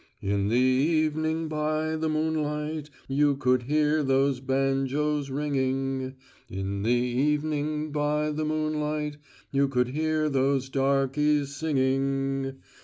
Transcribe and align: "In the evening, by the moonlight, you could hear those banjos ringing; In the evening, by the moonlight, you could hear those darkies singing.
"In 0.23 0.49
the 0.49 0.55
evening, 0.55 1.47
by 1.47 1.95
the 1.95 2.09
moonlight, 2.09 2.89
you 3.07 3.35
could 3.37 3.61
hear 3.61 4.01
those 4.01 4.39
banjos 4.39 5.29
ringing; 5.29 6.15
In 6.49 6.81
the 6.81 6.89
evening, 6.89 7.91
by 7.91 8.31
the 8.31 8.43
moonlight, 8.45 9.17
you 9.51 9.67
could 9.67 9.89
hear 9.89 10.27
those 10.27 10.69
darkies 10.69 11.55
singing. 11.55 12.55